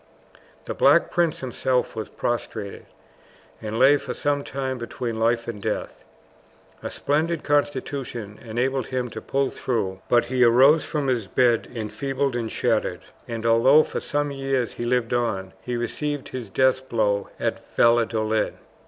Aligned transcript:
The 0.63 0.73
Black 0.73 1.11
Prince 1.11 1.41
himself 1.41 1.95
was 1.95 2.09
prostrated, 2.09 2.87
and 3.61 3.77
lay 3.77 3.97
for 3.97 4.15
some 4.15 4.43
time 4.43 4.79
between 4.79 5.19
life 5.19 5.47
and 5.47 5.61
death. 5.61 6.03
A 6.81 6.89
splendid 6.89 7.43
constitution 7.43 8.39
enabled 8.43 8.87
him 8.87 9.11
to 9.11 9.21
pull 9.21 9.51
through, 9.51 10.01
but 10.09 10.25
he 10.25 10.43
arose 10.43 10.83
from 10.83 11.05
his 11.05 11.27
bed 11.27 11.69
enfeebled 11.75 12.35
and 12.35 12.51
shattered, 12.51 13.01
and 13.27 13.45
although 13.45 13.83
for 13.83 13.99
some 13.99 14.31
years 14.31 14.73
he 14.73 14.85
lived 14.85 15.13
on, 15.13 15.53
he 15.61 15.77
received 15.77 16.29
his 16.29 16.49
death 16.49 16.89
blow 16.89 17.29
at 17.39 17.59
Valladolid. 17.75 18.55